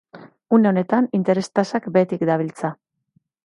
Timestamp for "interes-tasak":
1.19-1.87